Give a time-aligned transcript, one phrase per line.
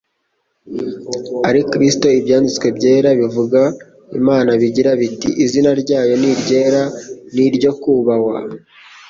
[1.49, 3.61] ari Kristo?» Ibyanditswe Byera bivuga
[4.19, 6.83] Imana bigira biti: «Izina ryayo ni iryera
[7.33, 8.39] ni iryo kubahwa.'»